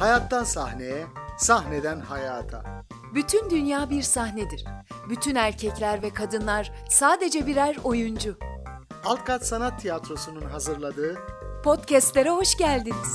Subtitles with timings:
[0.00, 1.06] Hayattan sahneye,
[1.38, 2.62] sahneden hayata.
[3.14, 4.64] Bütün dünya bir sahnedir.
[5.08, 8.38] Bütün erkekler ve kadınlar sadece birer oyuncu.
[9.04, 11.18] Alkat Sanat Tiyatrosu'nun hazırladığı
[11.64, 13.14] Podcast'lere hoş geldiniz.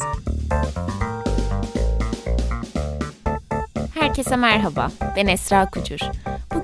[3.94, 6.00] Herkese merhaba, ben Esra Kucur.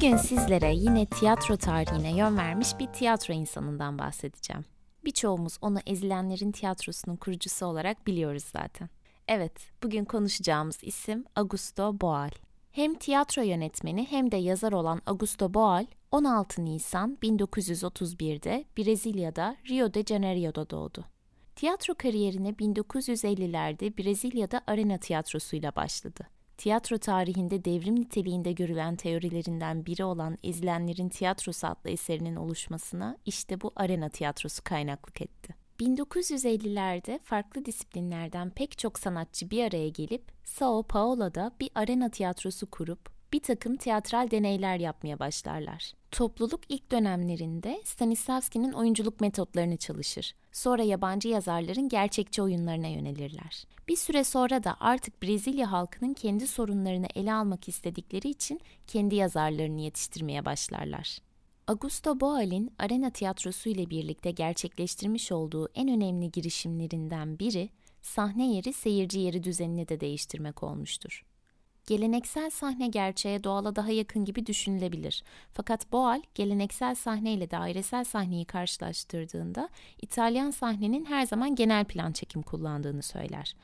[0.06, 4.66] Bugün sizlere yine tiyatro tarihine yön vermiş bir tiyatro insanından bahsedeceğim.
[5.06, 8.90] Birçoğumuz onu ezilenlerin tiyatrosunun kurucusu olarak biliyoruz zaten.
[9.28, 9.52] Evet,
[9.84, 12.30] bugün konuşacağımız isim Augusto Boal.
[12.72, 20.04] Hem tiyatro yönetmeni hem de yazar olan Augusto Boal, 16 Nisan 1931'de Brezilya'da Rio de
[20.04, 21.06] Janeiro'da doğdu.
[21.56, 26.35] Tiyatro kariyerine 1950'lerde Brezilya'da arena tiyatrosuyla başladı.
[26.58, 33.72] Tiyatro tarihinde devrim niteliğinde görülen teorilerinden biri olan Ezilenlerin Tiyatrosu adlı eserinin oluşmasına işte bu
[33.76, 35.56] arena tiyatrosu kaynaklık etti.
[35.80, 43.15] 1950'lerde farklı disiplinlerden pek çok sanatçı bir araya gelip Sao Paulo'da bir arena tiyatrosu kurup
[43.36, 45.94] bir takım tiyatral deneyler yapmaya başlarlar.
[46.12, 50.36] Topluluk ilk dönemlerinde Stanislavski'nin oyunculuk metotlarını çalışır.
[50.52, 53.64] Sonra yabancı yazarların gerçekçi oyunlarına yönelirler.
[53.88, 59.82] Bir süre sonra da artık Brezilya halkının kendi sorunlarını ele almak istedikleri için kendi yazarlarını
[59.82, 61.18] yetiştirmeye başlarlar.
[61.68, 67.70] Augusto Boal'in arena tiyatrosu ile birlikte gerçekleştirmiş olduğu en önemli girişimlerinden biri
[68.02, 71.26] sahne yeri seyirci yeri düzenini de değiştirmek olmuştur.
[71.88, 75.24] Geleneksel sahne gerçeğe doğala daha yakın gibi düşünülebilir.
[75.54, 79.70] Fakat Boal, geleneksel sahne ile dairesel sahneyi karşılaştırdığında
[80.02, 83.56] İtalyan sahnenin her zaman genel plan çekim kullandığını söyler.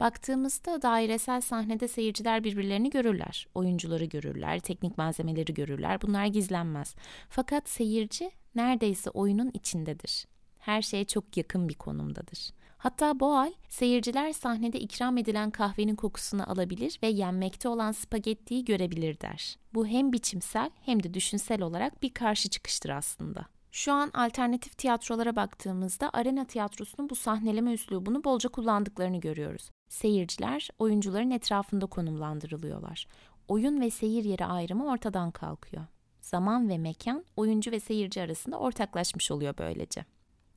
[0.00, 3.46] Baktığımızda dairesel sahnede seyirciler birbirlerini görürler.
[3.54, 6.02] Oyuncuları görürler, teknik malzemeleri görürler.
[6.02, 6.94] Bunlar gizlenmez.
[7.28, 10.26] Fakat seyirci neredeyse oyunun içindedir.
[10.58, 12.50] Her şeye çok yakın bir konumdadır.
[12.78, 19.58] Hatta Boal, seyirciler sahnede ikram edilen kahvenin kokusunu alabilir ve yenmekte olan spagettiyi görebilir der.
[19.74, 23.46] Bu hem biçimsel hem de düşünsel olarak bir karşı çıkıştır aslında.
[23.70, 29.70] Şu an alternatif tiyatrolara baktığımızda arena tiyatrosunun bu sahneleme üslubunu bolca kullandıklarını görüyoruz.
[29.88, 33.06] Seyirciler oyuncuların etrafında konumlandırılıyorlar.
[33.48, 35.84] Oyun ve seyir yeri ayrımı ortadan kalkıyor.
[36.20, 40.04] Zaman ve mekan oyuncu ve seyirci arasında ortaklaşmış oluyor böylece.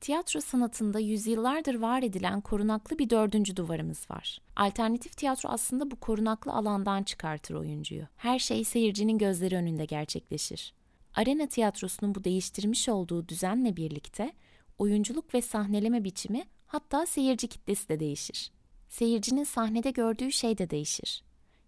[0.02, 4.38] Tiyatro sanatında yüzyıllardır var edilen korunaklı bir dördüncü duvarımız var.
[4.56, 8.02] Alternatif tiyatro aslında bu korunaklı alandan çıkartır oyuncuyu.
[8.16, 10.74] Her şey seyircinin gözleri önünde gerçekleşir.
[11.14, 14.32] Arena tiyatrosunun bu değiştirmiş olduğu düzenle birlikte
[14.78, 18.52] oyunculuk ve sahneleme biçimi hatta seyirci kitlesi de değişir.
[18.88, 21.22] Seyircinin sahnede gördüğü şey de değişir.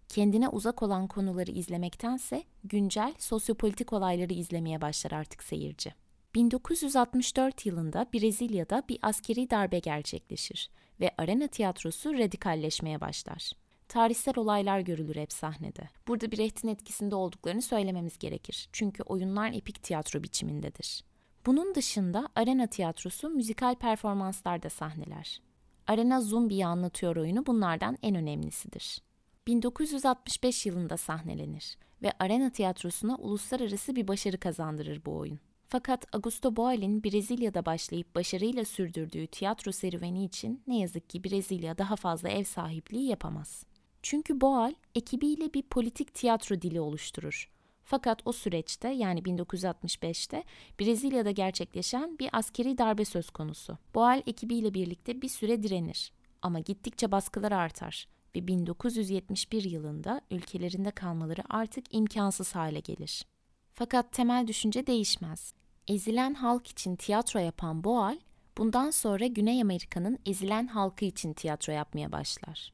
[0.09, 6.04] Kendine uzak olan konuları izlemektense güncel sosyopolitik olayları izlemeye başlar artık seyirci.
[6.35, 13.53] 1964 yılında Brezilya'da bir askeri darbe gerçekleşir ve arena tiyatrosu radikalleşmeye başlar.
[13.89, 15.89] Tarihsel olaylar görülür hep sahnede.
[16.09, 18.69] Burada Brecht'in etkisinde olduklarını söylememiz gerekir.
[18.73, 21.05] Çünkü oyunlar epik tiyatro biçimindedir.
[21.47, 25.41] Bunun dışında arena tiyatrosu müzikal performanslar da sahneler.
[25.87, 29.03] Arena Zumbi'yi anlatıyor oyunu bunlardan en önemlisidir.
[29.47, 35.41] 1965 yılında sahnelenir ve arena tiyatrosuna uluslararası bir başarı kazandırır bu oyun.
[35.67, 41.97] Fakat Augusto Boal'in Brezilya'da başlayıp başarıyla sürdürdüğü tiyatro serüveni için ne yazık ki Brezilya daha
[41.97, 43.67] fazla ev sahipliği yapamaz.
[44.03, 47.51] Çünkü Boal ekibiyle bir politik tiyatro dili oluşturur.
[47.85, 50.45] Fakat o süreçte yani 1965'te
[50.81, 53.79] Brezilya'da gerçekleşen bir askeri darbe söz konusu.
[53.95, 61.43] Boal ekibiyle birlikte bir süre direnir ama gittikçe baskılar artar ve 1971 yılında ülkelerinde kalmaları
[61.49, 63.25] artık imkansız hale gelir.
[63.75, 65.55] Fakat temel düşünce değişmez.
[65.89, 68.19] Ezilen halk için tiyatro yapan Boal,
[68.59, 72.73] bundan sonra Güney Amerika'nın ezilen halkı için tiyatro yapmaya başlar.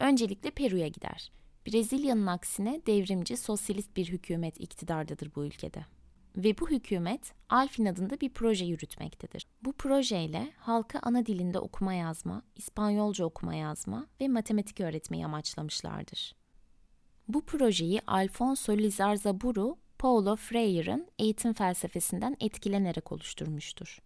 [0.00, 1.32] Öncelikle Peru'ya gider.
[1.66, 5.84] Brezilya'nın aksine devrimci, sosyalist bir hükümet iktidardadır bu ülkede.
[6.36, 9.46] Ve bu hükümet Alfin adında bir proje yürütmektedir.
[9.62, 16.34] Bu projeyle halka ana dilinde okuma yazma, İspanyolca okuma yazma ve matematik öğretmeyi amaçlamışlardır.
[17.28, 23.98] Bu projeyi Alfonso Lizarzaburu Paulo Freire'ın eğitim felsefesinden etkilenerek oluşturmuştur.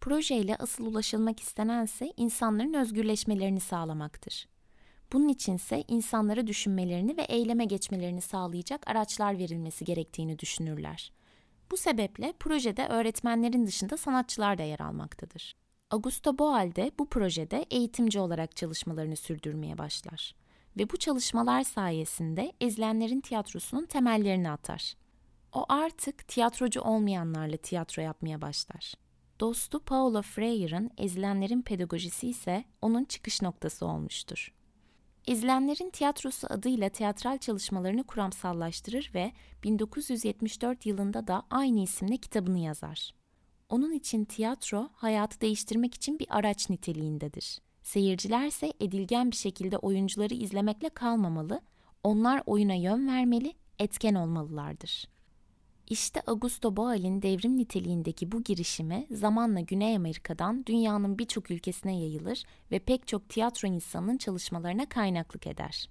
[0.00, 4.48] Projeyle asıl ulaşılmak istenense insanların özgürleşmelerini sağlamaktır.
[5.12, 11.12] Bunun içinse insanlara düşünmelerini ve eyleme geçmelerini sağlayacak araçlar verilmesi gerektiğini düşünürler.
[11.70, 15.54] Bu sebeple projede öğretmenlerin dışında sanatçılar da yer almaktadır.
[15.90, 20.34] Augusto Boal de bu projede eğitimci olarak çalışmalarını sürdürmeye başlar
[20.76, 24.94] ve bu çalışmalar sayesinde ezilenlerin tiyatrosunun temellerini atar.
[25.52, 28.94] O artık tiyatrocu olmayanlarla tiyatro yapmaya başlar.
[29.40, 34.52] Dostu Paulo Freire'ın Ezilenlerin Pedagojisi ise onun çıkış noktası olmuştur.
[35.26, 39.32] Ezilenlerin Tiyatrosu adıyla tiyatral çalışmalarını kuramsallaştırır ve
[39.64, 43.14] 1974 yılında da aynı isimle kitabını yazar.
[43.68, 47.58] Onun için tiyatro hayatı değiştirmek için bir araç niteliğindedir.
[47.82, 51.60] Seyirciler ise edilgen bir şekilde oyuncuları izlemekle kalmamalı,
[52.02, 55.08] onlar oyuna yön vermeli, etken olmalılardır.
[55.90, 62.78] İşte Augusto Boal'in devrim niteliğindeki bu girişimi zamanla Güney Amerika'dan dünyanın birçok ülkesine yayılır ve
[62.78, 65.88] pek çok tiyatro insanının çalışmalarına kaynaklık eder.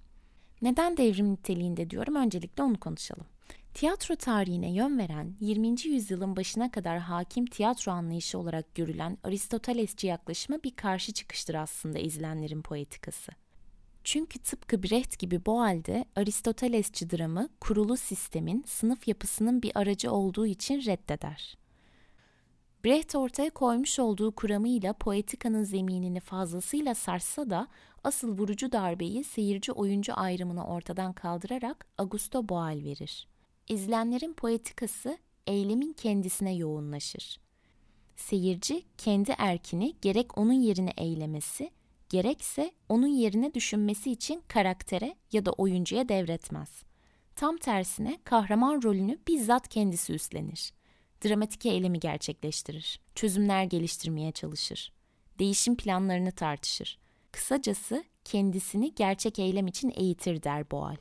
[0.62, 3.26] Neden devrim niteliğinde diyorum öncelikle onu konuşalım.
[3.74, 5.68] Tiyatro tarihine yön veren 20.
[5.86, 12.62] yüzyılın başına kadar hakim tiyatro anlayışı olarak görülen Aristotelesçi yaklaşıma bir karşı çıkıştır aslında ezilenlerin
[12.62, 13.32] poetikası.
[14.07, 20.86] Çünkü tıpkı Brecht gibi Boal'de Aristotelesçi dramı kurulu sistemin sınıf yapısının bir aracı olduğu için
[20.86, 21.57] reddeder.
[22.86, 27.68] Brecht ortaya koymuş olduğu kuramıyla poetikanın zeminini fazlasıyla sarsa da
[28.04, 33.27] asıl vurucu darbeyi seyirci oyuncu ayrımını ortadan kaldırarak Augusto Boal verir.
[33.69, 35.18] İzlenlerin poetikası
[35.48, 37.39] eylemin kendisine yoğunlaşır.
[38.15, 41.71] Seyirci kendi erkini gerek onun yerine eylemesi,
[42.09, 46.83] gerekse onun yerine düşünmesi için karaktere ya da oyuncuya devretmez.
[47.36, 50.74] Tam tersine kahraman rolünü bizzat kendisi üstlenir.
[51.25, 53.00] Dramatik eylemi gerçekleştirir.
[53.15, 54.94] Çözümler geliştirmeye çalışır.
[55.39, 57.00] Değişim planlarını tartışır.
[57.31, 60.95] Kısacası kendisini gerçek eylem için eğitir der Boal.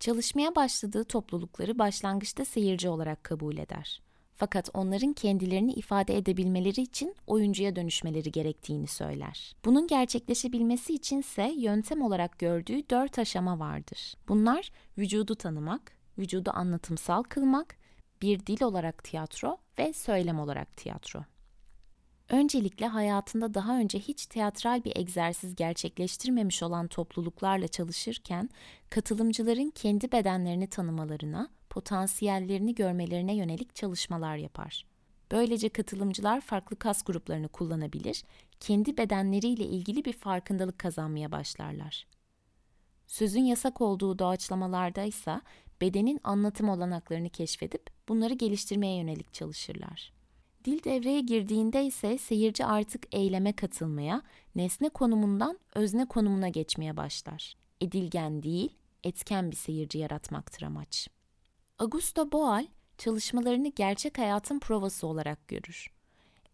[0.00, 4.02] Çalışmaya başladığı toplulukları başlangıçta seyirci olarak kabul eder.
[4.36, 9.56] Fakat onların kendilerini ifade edebilmeleri için oyuncuya dönüşmeleri gerektiğini söyler.
[9.64, 14.14] Bunun gerçekleşebilmesi içinse yöntem olarak gördüğü dört aşama vardır.
[14.28, 17.76] Bunlar vücudu tanımak, vücudu anlatımsal kılmak,
[18.22, 21.24] bir dil olarak tiyatro ve söylem olarak tiyatro.
[22.28, 28.50] Öncelikle hayatında daha önce hiç teatral bir egzersiz gerçekleştirmemiş olan topluluklarla çalışırken
[28.90, 34.86] katılımcıların kendi bedenlerini tanımalarına, potansiyellerini görmelerine yönelik çalışmalar yapar.
[35.30, 38.22] Böylece katılımcılar farklı kas gruplarını kullanabilir,
[38.60, 42.06] kendi bedenleriyle ilgili bir farkındalık kazanmaya başlarlar.
[43.06, 45.40] Sözün yasak olduğu doğaçlamalarda ise
[45.80, 50.12] bedenin anlatım olanaklarını keşfedip bunları geliştirmeye yönelik çalışırlar.
[50.64, 54.22] Dil devreye girdiğinde ise seyirci artık eyleme katılmaya,
[54.54, 57.54] nesne konumundan özne konumuna geçmeye başlar.
[57.80, 61.08] Edilgen değil, etken bir seyirci yaratmaktır amaç.
[61.78, 62.66] Augusto Boal
[62.98, 65.90] çalışmalarını gerçek hayatın provası olarak görür.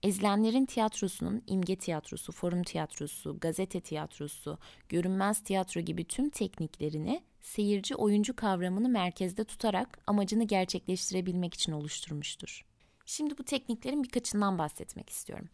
[0.02, 4.58] Ezilenlerin tiyatrosunun imge tiyatrosu, forum tiyatrosu, gazete tiyatrosu,
[4.88, 12.64] görünmez tiyatro gibi tüm tekniklerini seyirci oyuncu kavramını merkezde tutarak amacını gerçekleştirebilmek için oluşturmuştur.
[13.06, 15.48] Şimdi bu tekniklerin birkaçından bahsetmek istiyorum.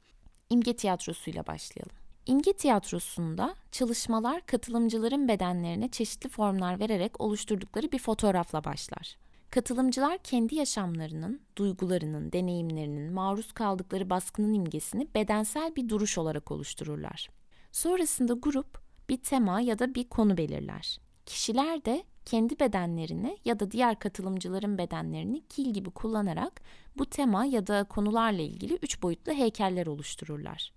[0.51, 1.97] İmge tiyatrosuyla başlayalım.
[2.27, 9.28] İmge tiyatrosunda çalışmalar katılımcıların bedenlerine çeşitli formlar vererek oluşturdukları bir fotoğrafla başlar.
[9.51, 17.31] Katılımcılar kendi yaşamlarının, duygularının, deneyimlerinin, maruz kaldıkları baskının imgesini bedensel bir duruş olarak oluştururlar.
[17.73, 21.01] Sonrasında grup bir tema ya da bir konu belirler.
[21.27, 26.61] Kişiler de kendi bedenlerini ya da diğer katılımcıların bedenlerini kil gibi kullanarak
[26.99, 30.73] bu tema ya da konularla ilgili üç boyutlu heykeller oluştururlar.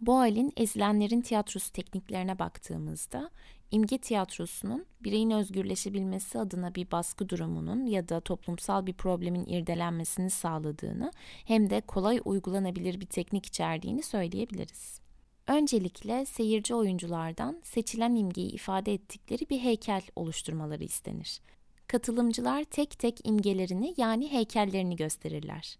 [0.00, 3.30] Boal'in ezilenlerin tiyatrosu tekniklerine baktığımızda
[3.70, 11.12] imge tiyatrosunun bireyin özgürleşebilmesi adına bir baskı durumunun ya da toplumsal bir problemin irdelenmesini sağladığını
[11.44, 15.00] hem de kolay uygulanabilir bir teknik içerdiğini söyleyebiliriz.
[15.46, 21.40] Öncelikle seyirci oyunculardan seçilen imgeyi ifade ettikleri bir heykel oluşturmaları istenir.
[21.86, 25.78] Katılımcılar tek tek imgelerini yani heykellerini gösterirler.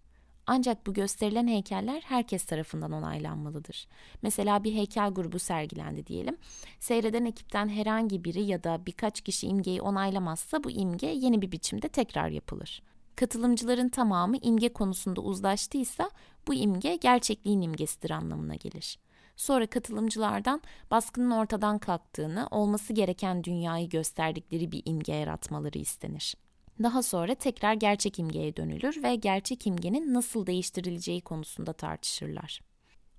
[0.50, 3.88] Ancak bu gösterilen heykeller herkes tarafından onaylanmalıdır.
[4.22, 6.36] Mesela bir heykel grubu sergilendi diyelim.
[6.80, 11.88] Seyreden ekipten herhangi biri ya da birkaç kişi imgeyi onaylamazsa bu imge yeni bir biçimde
[11.88, 12.82] tekrar yapılır.
[13.16, 16.10] Katılımcıların tamamı imge konusunda uzlaştıysa
[16.46, 18.98] bu imge gerçekliğin imgesidir anlamına gelir.
[19.36, 26.34] Sonra katılımcılardan baskının ortadan kalktığını, olması gereken dünyayı gösterdikleri bir imge yaratmaları istenir.
[26.82, 32.60] Daha sonra tekrar gerçek imgeye dönülür ve gerçek imgenin nasıl değiştirileceği konusunda tartışırlar.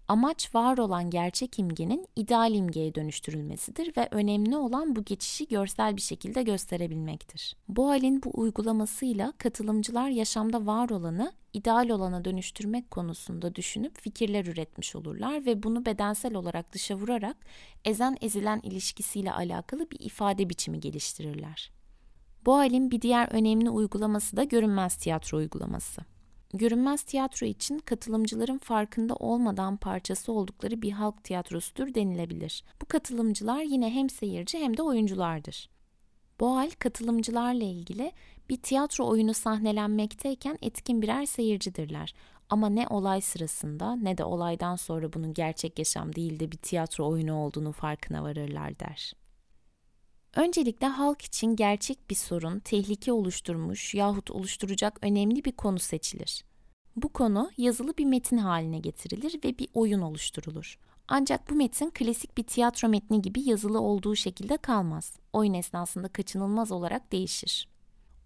[0.10, 6.02] Amaç var olan gerçek imgenin ideal imgeye dönüştürülmesidir ve önemli olan bu geçişi görsel bir
[6.02, 7.56] şekilde gösterebilmektir.
[7.68, 14.96] Bu halin bu uygulamasıyla katılımcılar yaşamda var olanı ideal olana dönüştürmek konusunda düşünüp fikirler üretmiş
[14.96, 17.38] olurlar ve bunu bedensel olarak dışa vurarak
[17.86, 21.79] ezen ezilen ilişkisiyle alakalı bir ifade biçimi geliştirirler.
[22.46, 26.02] Bu halin bir diğer önemli uygulaması da görünmez tiyatro uygulaması.
[26.54, 32.64] Görünmez tiyatro için katılımcıların farkında olmadan parçası oldukları bir halk tiyatrosudur denilebilir.
[32.82, 35.70] Bu katılımcılar yine hem seyirci hem de oyunculardır.
[36.40, 38.12] Boal katılımcılarla ilgili
[38.50, 42.14] bir tiyatro oyunu sahnelenmekteyken etkin birer seyircidirler.
[42.50, 47.08] Ama ne olay sırasında ne de olaydan sonra bunun gerçek yaşam değil de bir tiyatro
[47.08, 49.14] oyunu olduğunu farkına varırlar der.
[50.36, 56.44] Öncelikle halk için gerçek bir sorun, tehlike oluşturmuş yahut oluşturacak önemli bir konu seçilir.
[56.96, 60.80] Bu konu yazılı bir metin haline getirilir ve bir oyun oluşturulur.
[61.08, 65.16] Ancak bu metin klasik bir tiyatro metni gibi yazılı olduğu şekilde kalmaz.
[65.34, 67.68] Oyun esnasında kaçınılmaz olarak değişir.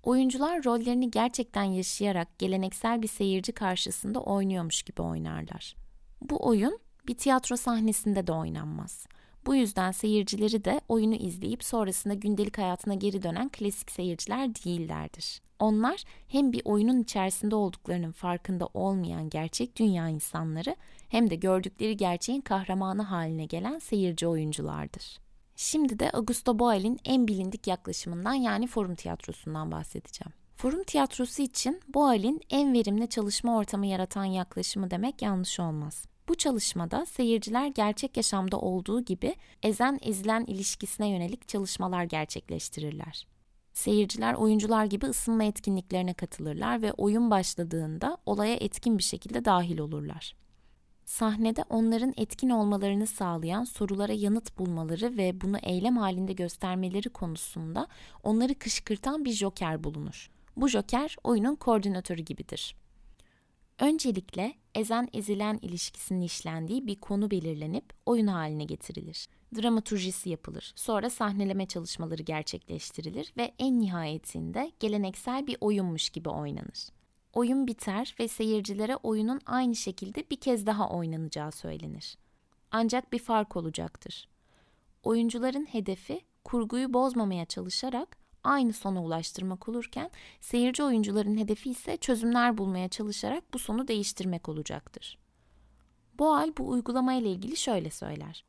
[0.04, 5.76] Oyuncular rollerini gerçekten yaşayarak geleneksel bir seyirci karşısında oynuyormuş gibi oynarlar.
[6.22, 9.06] Bu oyun bir tiyatro sahnesinde de oynanmaz.
[9.46, 15.42] Bu yüzden seyircileri de oyunu izleyip sonrasında gündelik hayatına geri dönen klasik seyirciler değillerdir.
[15.60, 20.76] Onlar hem bir oyunun içerisinde olduklarının farkında olmayan gerçek dünya insanları
[21.10, 25.18] hem de gördükleri gerçeğin kahramanı haline gelen seyirci oyunculardır.
[25.56, 30.34] Şimdi de Augusto Boal'in en bilindik yaklaşımından yani forum tiyatrosundan bahsedeceğim.
[30.56, 36.06] Forum tiyatrosu için Boal'in en verimli çalışma ortamı yaratan yaklaşımı demek yanlış olmaz.
[36.28, 43.28] Bu çalışmada seyirciler gerçek yaşamda olduğu gibi ezen ezilen ilişkisine yönelik çalışmalar gerçekleştirirler.
[43.74, 50.36] Seyirciler oyuncular gibi ısınma etkinliklerine katılırlar ve oyun başladığında olaya etkin bir şekilde dahil olurlar.
[51.06, 57.88] Sahnede onların etkin olmalarını sağlayan sorulara yanıt bulmaları ve bunu eylem halinde göstermeleri konusunda
[58.24, 60.32] onları kışkırtan bir joker bulunur.
[60.58, 62.76] Bu joker oyunun koordinatörü gibidir.
[63.80, 69.28] Öncelikle ezen ezilen ilişkisinin işlendiği bir konu belirlenip oyun haline getirilir.
[69.56, 70.74] Dramaturjisi yapılır.
[70.76, 76.90] Sonra sahneleme çalışmaları gerçekleştirilir ve en nihayetinde geleneksel bir oyunmuş gibi oynanır.
[77.34, 82.18] Oyun biter ve seyircilere oyunun aynı şekilde bir kez daha oynanacağı söylenir.
[82.72, 84.28] Ancak bir fark olacaktır.
[85.04, 90.10] Oyuncuların hedefi kurguyu bozmamaya çalışarak aynı sona ulaştırmak olurken
[90.42, 95.18] seyirci oyuncuların hedefi ise çözümler bulmaya çalışarak bu sonu değiştirmek olacaktır.
[96.20, 98.46] Boal bu uygulama ile ilgili şöyle söyler.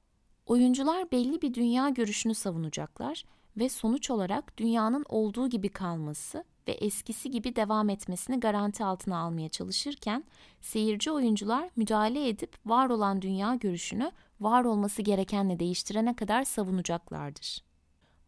[0.46, 3.24] Oyuncular belli bir dünya görüşünü savunacaklar
[3.56, 9.48] ve sonuç olarak dünyanın olduğu gibi kalması ve eskisi gibi devam etmesini garanti altına almaya
[9.48, 10.24] çalışırken
[10.60, 14.10] seyirci oyuncular müdahale edip var olan dünya görüşünü
[14.40, 17.73] var olması gerekenle değiştirene kadar savunacaklardır.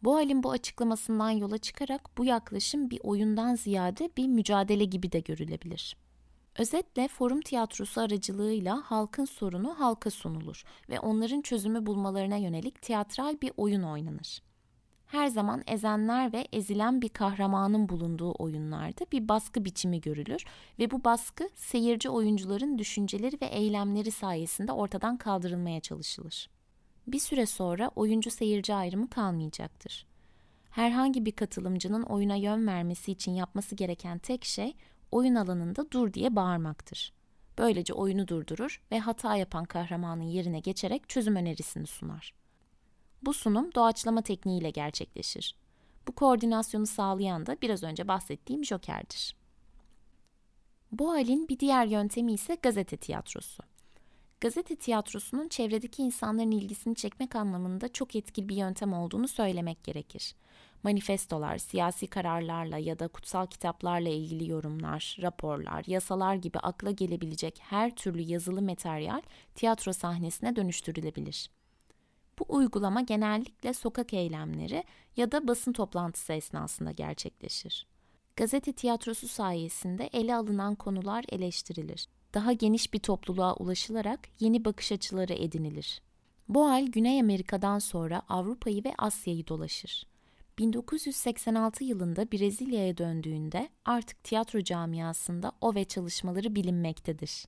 [0.02, 5.20] Bu halin bu açıklamasından yola çıkarak bu yaklaşım bir oyundan ziyade bir mücadele gibi de
[5.20, 5.96] görülebilir.
[6.58, 13.52] Özetle forum tiyatrosu aracılığıyla halkın sorunu halka sunulur ve onların çözümü bulmalarına yönelik tiyatral bir
[13.56, 14.42] oyun oynanır.
[15.06, 20.44] Her zaman ezenler ve ezilen bir kahramanın bulunduğu oyunlarda bir baskı biçimi görülür
[20.78, 26.55] ve bu baskı seyirci oyuncuların düşünceleri ve eylemleri sayesinde ortadan kaldırılmaya çalışılır.
[27.06, 30.06] Bir süre sonra oyuncu seyirci ayrımı kalmayacaktır.
[30.70, 34.76] Herhangi bir katılımcının oyuna yön vermesi için yapması gereken tek şey
[35.10, 37.12] oyun alanında dur diye bağırmaktır.
[37.58, 42.34] Böylece oyunu durdurur ve hata yapan kahramanın yerine geçerek çözüm önerisini sunar.
[43.22, 45.56] Bu sunum doğaçlama tekniğiyle gerçekleşir.
[46.08, 49.36] Bu koordinasyonu sağlayan da biraz önce bahsettiğim Joker'dir.
[50.92, 53.62] Bu halin bir diğer yöntemi ise gazete tiyatrosu.
[54.40, 60.34] Gazete tiyatrosunun çevredeki insanların ilgisini çekmek anlamında çok etkili bir yöntem olduğunu söylemek gerekir.
[60.82, 67.96] Manifestolar, siyasi kararlarla ya da kutsal kitaplarla ilgili yorumlar, raporlar, yasalar gibi akla gelebilecek her
[67.96, 69.22] türlü yazılı materyal
[69.54, 71.50] tiyatro sahnesine dönüştürülebilir.
[72.38, 74.84] Bu uygulama genellikle sokak eylemleri
[75.16, 77.86] ya da basın toplantısı esnasında gerçekleşir.
[78.36, 82.08] Gazete tiyatrosu sayesinde ele alınan konular eleştirilir.
[82.36, 86.02] Daha geniş bir topluluğa ulaşılarak yeni bakış açıları edinilir.
[86.48, 90.06] Bu hal Güney Amerika'dan sonra Avrupa'yı ve Asya'yı dolaşır.
[90.58, 97.44] 1986 yılında Brezilya'ya döndüğünde artık tiyatro camiasında o ve çalışmaları bilinmektedir.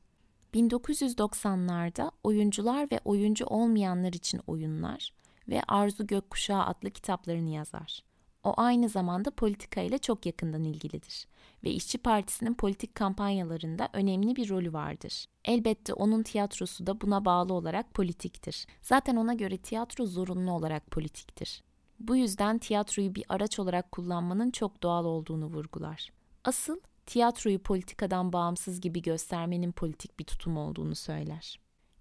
[0.55, 5.13] 1990'larda oyuncular ve oyuncu olmayanlar için oyunlar
[5.49, 8.08] ve Arzu Gökkuşağı adlı kitaplarını yazar.
[8.49, 11.27] O aynı zamanda politika ile çok yakından ilgilidir
[11.65, 15.25] ve İşçi Partisi'nin politik kampanyalarında önemli bir rolü vardır.
[15.45, 18.67] Elbette onun tiyatrosu da buna bağlı olarak politiktir.
[18.83, 21.63] Zaten ona göre tiyatro zorunlu olarak politiktir.
[22.01, 26.13] Bu yüzden tiyatroyu bir araç olarak kullanmanın çok doğal olduğunu vurgular.
[26.45, 31.61] Asıl tiyatroyu politikadan bağımsız gibi göstermenin politik bir tutum olduğunu söyler.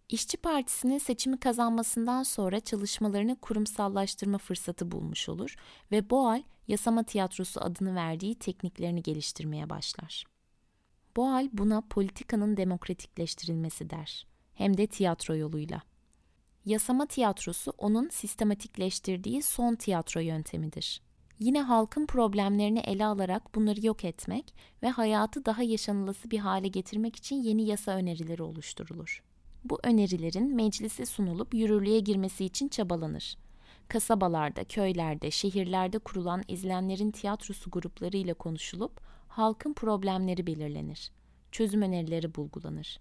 [0.09, 5.55] İşçi Partisi'nin seçimi kazanmasından sonra çalışmalarını kurumsallaştırma fırsatı bulmuş olur
[5.91, 10.23] ve Boal, yasama tiyatrosu adını verdiği tekniklerini geliştirmeye başlar.
[11.15, 14.27] Boal buna politikanın demokratikleştirilmesi der.
[14.53, 15.81] Hem de tiyatro yoluyla.
[16.65, 21.01] Yasama tiyatrosu onun sistematikleştirdiği son tiyatro yöntemidir.
[21.39, 27.15] Yine halkın problemlerini ele alarak bunları yok etmek ve hayatı daha yaşanılası bir hale getirmek
[27.15, 29.26] için yeni yasa önerileri oluşturulur.
[29.69, 33.38] Bu önerilerin meclise sunulup yürürlüğe girmesi için çabalanır.
[33.88, 41.12] Kasabalarda, köylerde, şehirlerde kurulan izlenlerin tiyatrosu gruplarıyla konuşulup halkın problemleri belirlenir.
[41.51, 43.00] Çözüm önerileri bulgulanır.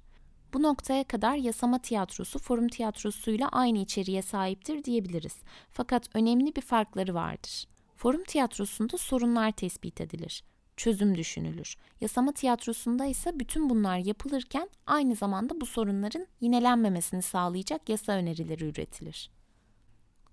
[0.54, 5.37] Bu noktaya kadar yasama tiyatrosu forum tiyatrosuyla aynı içeriğe sahiptir diyebiliriz.
[5.73, 7.64] Fakat önemli bir farkları vardır.
[7.96, 10.44] Forum tiyatrosunda sorunlar tespit edilir,
[10.76, 11.76] çözüm düşünülür.
[12.00, 19.30] Yasama tiyatrosunda ise bütün bunlar yapılırken aynı zamanda bu sorunların yinelenmemesini sağlayacak yasa önerileri üretilir.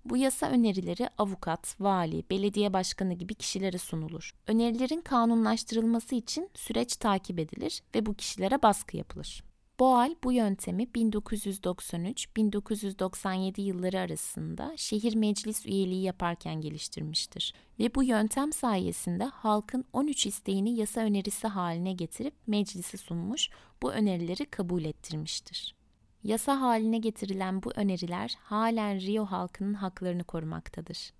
[0.04, 4.34] Bu yasa önerileri avukat, vali, belediye başkanı gibi kişilere sunulur.
[4.46, 9.53] Önerilerin kanunlaştırılması için süreç takip edilir ve bu kişilere baskı yapılır.
[9.80, 19.24] Boal bu yöntemi 1993-1997 yılları arasında şehir meclis üyeliği yaparken geliştirmiştir ve bu yöntem sayesinde
[19.24, 23.48] halkın 13 isteğini yasa önerisi haline getirip meclise sunmuş,
[23.82, 25.74] bu önerileri kabul ettirmiştir.
[26.24, 31.12] Yasa haline getirilen bu öneriler halen Rio halkının haklarını korumaktadır.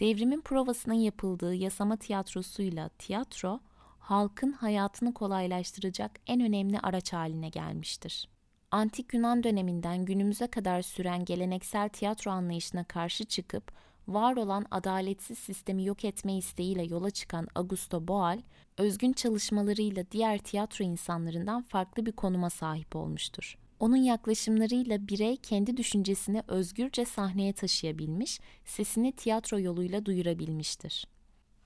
[0.00, 3.60] Devrimin provasının yapıldığı yasama tiyatrosuyla tiyatro,
[4.04, 8.28] halkın hayatını kolaylaştıracak en önemli araç haline gelmiştir.
[8.70, 13.72] Antik Yunan döneminden günümüze kadar süren geleneksel tiyatro anlayışına karşı çıkıp
[14.08, 18.40] var olan adaletsiz sistemi yok etme isteğiyle yola çıkan Augusto Boal,
[18.78, 23.58] özgün çalışmalarıyla diğer tiyatro insanlarından farklı bir konuma sahip olmuştur.
[23.80, 31.13] Onun yaklaşımlarıyla birey kendi düşüncesini özgürce sahneye taşıyabilmiş, sesini tiyatro yoluyla duyurabilmiştir.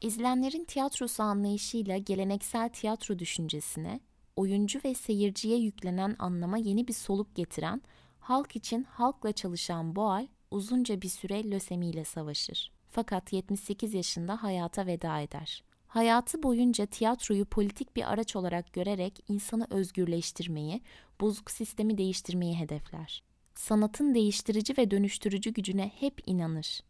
[0.01, 4.01] İzlenlerin tiyatrosu anlayışıyla geleneksel tiyatro düşüncesine,
[4.37, 7.83] oyuncu ve seyirciye yüklenen anlama yeni bir soluk getiren,
[8.21, 12.73] halk için halkla çalışan Boal uzunca bir süre lösemi ile savaşır.
[12.89, 15.65] Fakat 78 yaşında hayata veda eder.
[15.89, 20.81] Hayatı boyunca tiyatroyu politik bir araç olarak görerek insanı özgürleştirmeyi,
[21.21, 23.23] bozuk sistemi değiştirmeyi hedefler.
[23.55, 26.81] Sanatın değiştirici ve dönüştürücü gücüne hep inanır.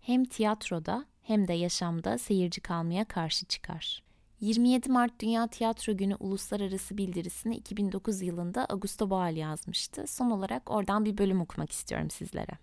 [0.00, 4.02] Hem tiyatroda hem de yaşamda seyirci kalmaya karşı çıkar.
[4.40, 10.06] 27 Mart Dünya Tiyatro Günü uluslararası bildirisini 2009 yılında Augusto Boal yazmıştı.
[10.06, 12.58] Son olarak oradan bir bölüm okumak istiyorum sizlere.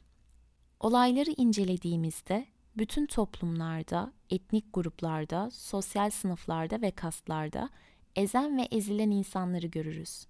[0.79, 2.45] Olayları incelediğimizde
[2.77, 7.69] bütün toplumlarda, etnik gruplarda, sosyal sınıflarda ve kastlarda
[8.15, 10.27] ezen ve ezilen insanları görürüz.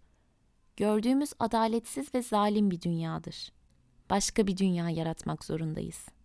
[0.75, 3.51] Gördüğümüz adaletsiz ve zalim bir dünyadır.
[4.09, 6.16] Başka bir dünya yaratmak zorundayız.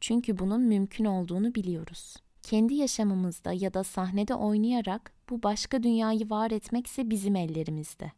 [0.00, 2.16] Çünkü bunun mümkün olduğunu biliyoruz.
[2.42, 8.12] Kendi yaşamımızda ya da sahnede oynayarak bu başka dünyayı var etmek ise bizim ellerimizde.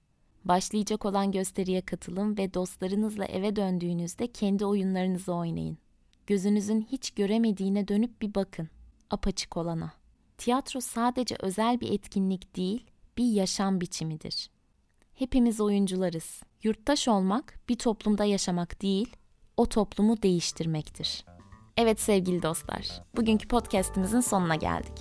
[0.45, 5.79] Başlayacak olan gösteriye katılın ve dostlarınızla eve döndüğünüzde kendi oyunlarınızı oynayın.
[6.27, 8.69] Gözünüzün hiç göremediğine dönüp bir bakın.
[9.11, 9.93] Apaçık olana.
[10.39, 12.85] Tiyatro sadece özel bir etkinlik değil,
[13.19, 14.51] bir yaşam biçimidir.
[15.15, 16.43] Hepimiz oyuncularız.
[16.63, 19.17] Yurttaş olmak bir toplumda yaşamak değil,
[19.57, 21.25] o toplumu değiştirmektir.
[21.83, 24.93] Evet sevgili dostlar, bugünkü podcast'imizin sonuna geldik.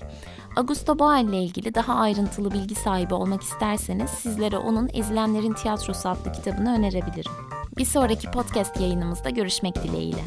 [0.56, 6.32] Augusto Boal ile ilgili daha ayrıntılı bilgi sahibi olmak isterseniz sizlere onun Ezilenlerin Tiyatrosu adlı
[6.32, 7.32] kitabını önerebilirim.
[7.78, 10.24] Bir sonraki podcast yayınımızda görüşmek dileğiyle.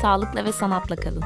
[0.00, 1.24] Sağlıkla ve sanatla kalın.